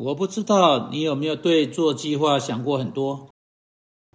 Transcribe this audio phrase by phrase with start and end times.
[0.00, 3.30] 我不知道你有没有对做计划想过很多。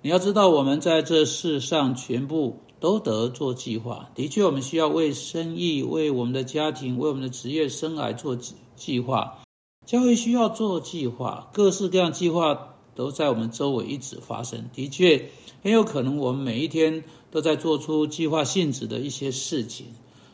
[0.02, 4.10] 你要知道，我们在这世上全部都得做计划。
[4.16, 8.38] 的确，我们需要为生意、为我们的家庭、为我们的职业生涯做
[8.78, 9.42] 计划。
[9.86, 14.70] 教会需要做计划，各式各样计划都在我们周围一直发生。
[14.74, 15.32] 的确，
[15.64, 19.88] 很有可能我们每一天都在做出计划性质的一些事情。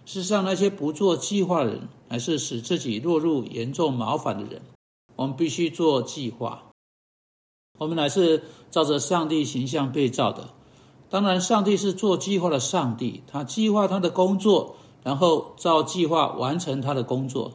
[0.06, 4.62] 事实上，那些不做计划的人，乃是使自己落入严重麻烦的人。
[5.20, 6.64] 我们必须做计划。
[7.78, 10.52] 我们乃是照着上帝形象被造的。
[11.10, 17.52] 当然，上帝是做计划的上帝，他计划他的工作，然后照计划完成他的工作。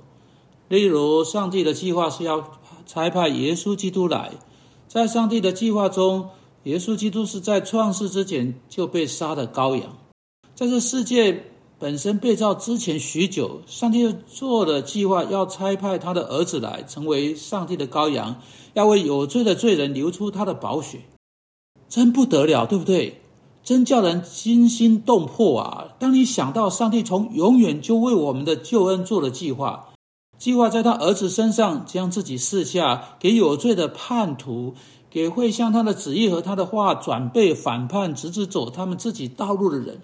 [0.68, 2.52] 例如，上帝的计划是要
[2.84, 4.34] 差派耶稣基督来。
[4.86, 6.28] 在上帝的计划中，
[6.64, 9.96] 耶稣基督是在创世之前就被杀的羔羊。
[10.54, 11.53] 在这世界。
[11.78, 18.36] 本身被造之前许久，上帝就做了计划，要差派他的儿子来，成为上帝的羔羊，
[18.74, 21.00] 要为有罪的罪人流出他的宝血，
[21.88, 23.20] 真不得了，对不对？
[23.64, 25.88] 真叫人惊心动魄啊！
[25.98, 29.88] 当你想到上帝从永远就为我们的救恩做了计划，
[30.38, 34.74] 计划在他儿子身上将自己赐下，给有罪的叛徒，
[35.08, 40.02] 给会向他的旨意和他的话转背反叛，直至走他们自己道路的人。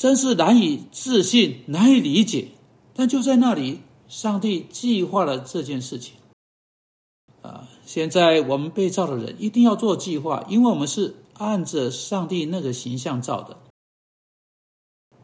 [0.00, 2.48] 真是难以置信、难以理解，
[2.94, 6.14] 但就在那里，上帝计划了这件事情。
[7.42, 13.58] 啊，现在我们被造的人一定要做计划，因为我们是按着上帝那个形象造的。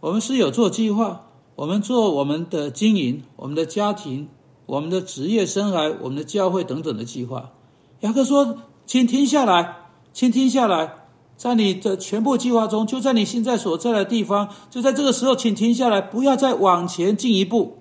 [0.01, 4.29] 我们是有做计划，我们做我们的经营、我们的家庭、
[4.67, 7.55] 我们的职业生涯、我们的教会等等的计划。
[8.01, 11.05] 雅各说：“请停下来，请停下来。”
[11.37, 17.79] 在你的全部计划中，就在你现在所在的地方，就在这个时候，请停下来，不要再往前进一步。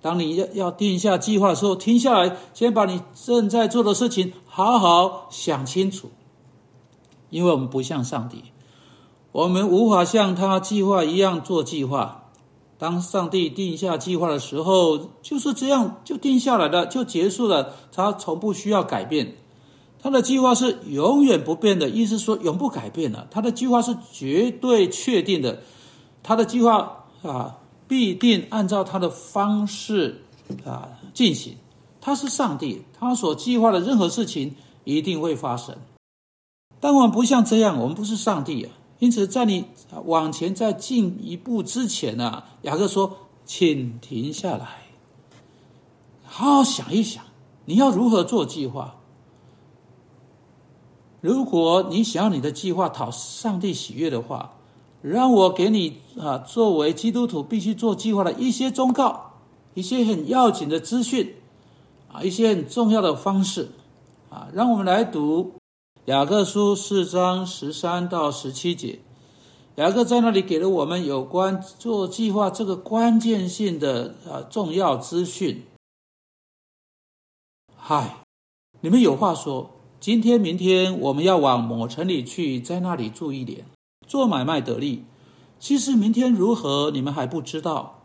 [0.00, 6.10] 当你要要定下计划的时候，停下来，先把你正在做的事情好好想清楚。
[7.30, 8.44] 因为我们不像上帝，
[9.32, 12.20] 我们无法像他计划一样做计划。
[12.76, 19.36] 当上帝定下计划的时候，就是这样就定下来了，就结束了，他从不需要改变。
[20.04, 23.26] 他的计划是永远不变的，意思说永不改变的。
[23.30, 25.62] 他的计划是绝对确定的，
[26.22, 27.56] 他的计划啊
[27.88, 30.22] 必定按照他的方式
[30.66, 31.56] 啊进行。
[32.02, 34.54] 他是上帝，他所计划的任何事情
[34.84, 35.74] 一定会发生。
[36.80, 38.72] 但我们不像这样，我们不是上帝啊。
[38.98, 39.64] 因此，在你
[40.04, 43.16] 往前再进一步之前呢，雅各说
[43.46, 44.82] ：“请停下来，
[46.24, 47.24] 好好想一想，
[47.64, 48.96] 你要如何做计划。”
[51.24, 54.56] 如果你想要你的计划讨上帝喜悦的话，
[55.00, 59.30] 让我给你啊，作为基督徒必须做计划的一些忠告，
[59.72, 61.36] 一些很要紧的资讯，
[62.12, 63.70] 啊，一些很重要的方式，
[64.28, 65.54] 啊，让我们来读
[66.04, 68.98] 雅各书四章十三到十七节。
[69.76, 75.64] 雅各在那里给了我们有关做计划这个关键性的啊重要资讯。
[77.74, 78.18] 嗨，
[78.82, 79.70] 你们有话说。
[80.04, 83.64] 今天、明天我们要往某城里去，在那里住一年，
[84.06, 85.02] 做买卖得利。
[85.58, 88.02] 其实明天如何，你们还不知道。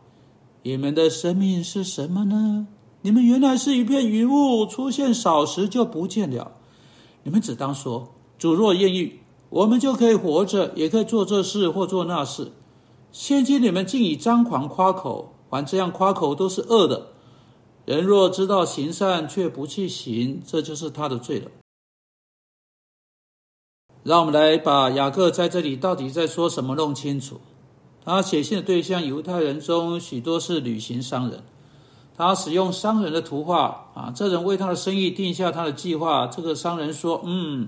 [0.64, 2.68] 你们的生命是什么呢？
[3.02, 6.54] 你们原来是一片云雾，出现少时就不见了。
[7.24, 9.16] 你们只当说：主若愿意，
[9.50, 12.54] 我们就可以活着，也可以做这事或做那事。
[13.12, 17.08] 现今你们竟以张狂夸口，还这样夸口都是恶的。
[17.84, 21.52] 人若知道行善却不去行，这就是他的罪了。
[24.10, 27.40] 让我们来把雅各在这里到底在说什么弄清楚。
[28.04, 31.44] 他写信的对象犹太人中许多是旅行商人，
[32.18, 36.26] 他使用商人的图画啊，这人为他的生意定下他的计划。
[36.26, 37.68] 这个商人说：“嗯。”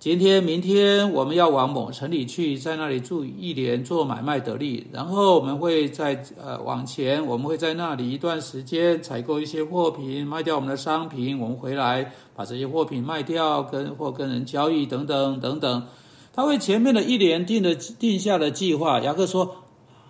[0.00, 4.86] 今天、明天我们要往某城里去，在那里住一年，做买卖得利。
[4.90, 11.38] 然后我们会在呃往前，我们会在那里一段时间采购一些货品，卖掉我们的商品。
[11.38, 15.86] 我们回来把这些货品卖掉，跟或跟人交易等等等等。
[16.32, 19.00] 他为前面的一年定的定下的计划。
[19.00, 19.56] 雅各说：“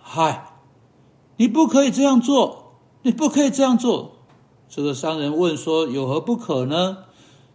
[0.01, 0.53] 嗨，
[1.35, 4.13] 你不可以这样做，你不可以这样做。”
[4.71, 6.99] 这个商人问说：“有何不可呢？”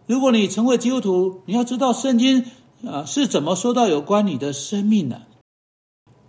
[0.07, 2.45] 如果你成为基督徒，你要知道圣经
[2.85, 5.23] 啊是怎么说到有关你的生命的。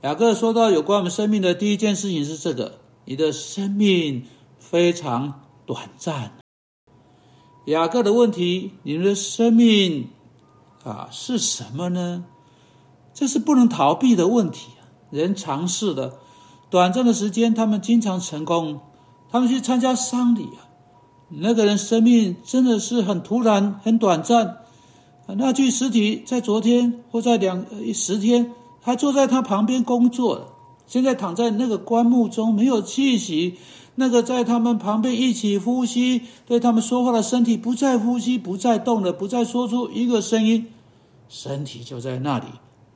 [0.03, 4.25] 雅各说到有关我们生命的第一件事情是这个：你的生命
[4.59, 6.39] 非常短暂。
[7.67, 10.09] 雅各的问题，你们的生命
[10.83, 12.25] 啊是什么呢？
[13.15, 14.71] 这是不能逃避的问题。
[15.11, 16.19] 人尝试的
[16.69, 18.81] 短暂的时间，他们经常成功，
[19.31, 20.68] 他们去参加丧礼啊。
[21.29, 24.59] 那个人生命真的是很突然、很短暂。
[25.27, 30.55] 那具尸体在昨天或在两十天还坐在他旁边工作，
[30.87, 33.59] 现在躺在那个棺木中，没有气息。
[33.97, 40.67] 那个在他们旁边一起呼吸、对他们说话的身体不再呼吸、不再动了、不再说出一个声音，
[41.29, 42.47] 身体就在那里，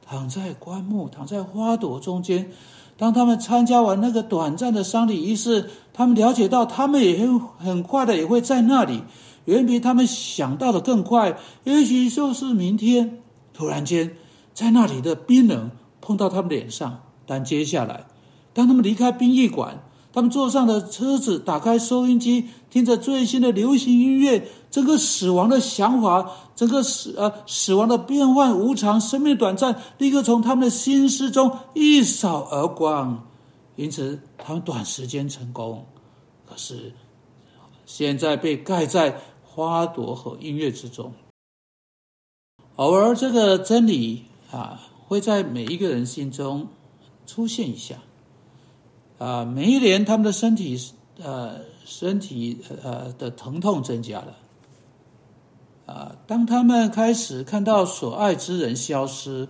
[0.06, 2.50] 躺在棺木、躺在花朵中间。
[2.96, 9.02] 当他们参加完那个短暂的丧礼仪式，他们了解到，他们也很很快的也会在那里，
[9.46, 11.36] 远比他们想到的更快。
[11.64, 13.18] 也许就是明天，
[13.52, 14.16] 突然间，
[14.54, 17.00] 在那里的冰冷碰到他们脸上。
[17.26, 18.04] 但接下来，
[18.52, 19.82] 当他们离开殡仪馆。
[20.12, 24.46] 他们坐上了车子，打开收音机，听着最新的流行音乐。
[24.70, 33.26] 整个死亡的想法，整个死呃死亡的变幻无常，生命短暂，立刻从他们的心思中一扫而光。
[33.76, 35.86] 因此，他们短时间成功，
[36.48, 36.92] 可是
[37.86, 41.12] 现在被盖在花朵和音乐之中。
[42.76, 46.68] 偶尔，这个真理啊，会在每一个人心中
[47.26, 47.96] 出现一下。
[49.22, 50.76] 啊，每一年他们的身体，
[51.22, 54.36] 呃，身体呃的疼痛增加了。
[55.86, 59.46] 啊，当他们开始看到所爱之人消失，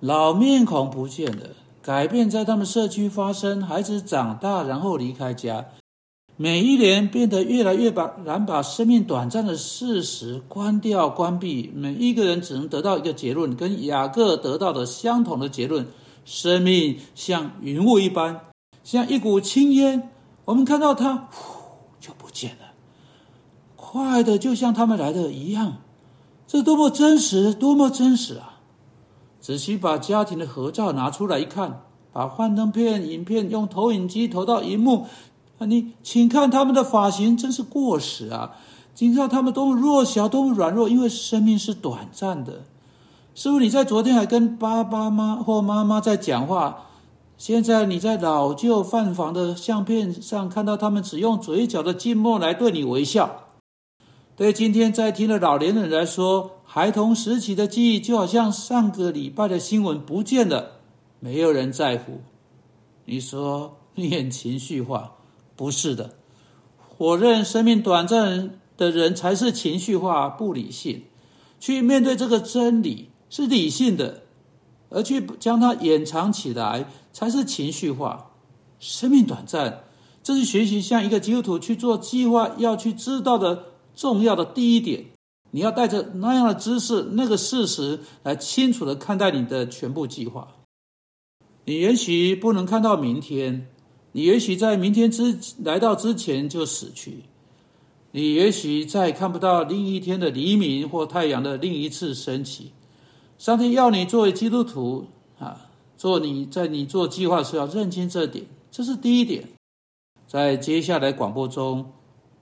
[0.00, 5.66] 老面孔不见了，改变在他们社区发生，孩子长大然后离开家，
[6.36, 11.70] 每一年变得越来越把难把生命短暂的事实关掉关闭。
[11.72, 15.86] 每一个人只能得到一个结论，跟雅各得到的相同的结论：
[16.24, 18.51] 生命像云雾一般。
[18.84, 20.10] 像一股青烟，
[20.44, 21.62] 我们看到它，呼
[22.00, 22.72] 就不见了，
[23.76, 25.78] 快的就像他们来的一样。
[26.46, 28.60] 这多么真实，多么真实啊！
[29.40, 31.82] 仔细把家庭的合照拿出来一看，
[32.12, 35.06] 把幻灯片、影片用投影机投到荧幕，
[35.58, 38.56] 啊，你请看他们的发型真是过时啊！
[38.94, 42.64] 请看他们多么弱小，多么软弱，因为生命是短暂的。
[43.34, 46.88] 师傅，你在昨天还跟爸爸妈或妈妈在讲话。
[47.42, 53.48] 现在你在老旧饭房的相片上看到他们只用嘴角的静默来对你微笑。
[54.36, 60.78] 对今天在听的老年人来说，孩童时期的记忆就好像上个礼拜的新闻不见了，
[61.18, 62.20] 没有人在乎。
[63.06, 65.14] 你说你很情绪化，
[65.56, 66.10] 不是的，
[66.96, 71.02] 否认生命短暂的人才是情绪化、不理性。
[71.58, 74.22] 去面对这个真理是理性的。
[74.92, 78.30] 而去将它掩藏起来，才是情绪化。
[78.78, 79.84] 生命短暂，
[80.22, 85.04] 这是学习像一个基督徒去做计划要去知道的重要的第一点。
[85.52, 90.48] 你要带着那样的知识、那个事实来清楚的看待你的全部计划。
[91.66, 93.68] 你也许不能看到明天，
[94.12, 97.24] 你也许在明天之来到之前就死去，
[98.12, 102.72] 你也许再看不到另一天的黎明或太阳的另一次升起。
[103.42, 105.04] 上帝要你作为基督徒
[105.40, 105.66] 啊，
[105.96, 109.48] 做你在你做计划时要认清这点，这是第一点。
[110.28, 111.90] 在接下来广播中，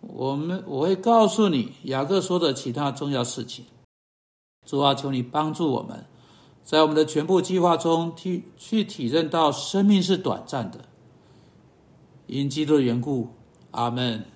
[0.02, 3.64] 我们我会告诉你雅各说的其他重要事情。
[4.66, 6.04] 主啊，求你帮助我们，
[6.64, 10.80] 在我们的全部计划中体去体认到生命是短暂的。
[12.26, 13.28] 因基督的缘故，
[13.70, 14.22] 阿门。